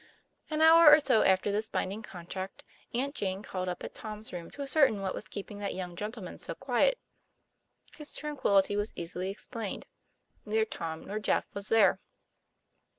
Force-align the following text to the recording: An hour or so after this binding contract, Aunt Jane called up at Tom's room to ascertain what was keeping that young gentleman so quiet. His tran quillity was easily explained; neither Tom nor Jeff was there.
An 0.49 0.61
hour 0.61 0.89
or 0.89 0.99
so 0.99 1.21
after 1.21 1.51
this 1.51 1.69
binding 1.69 2.01
contract, 2.01 2.63
Aunt 2.91 3.13
Jane 3.13 3.43
called 3.43 3.69
up 3.69 3.83
at 3.83 3.93
Tom's 3.93 4.33
room 4.33 4.49
to 4.49 4.63
ascertain 4.63 4.99
what 5.01 5.13
was 5.13 5.25
keeping 5.27 5.59
that 5.59 5.75
young 5.75 5.95
gentleman 5.95 6.39
so 6.39 6.55
quiet. 6.55 6.97
His 7.97 8.11
tran 8.11 8.35
quillity 8.35 8.75
was 8.75 8.93
easily 8.95 9.29
explained; 9.29 9.85
neither 10.43 10.65
Tom 10.65 11.05
nor 11.05 11.19
Jeff 11.19 11.53
was 11.53 11.67
there. 11.67 11.99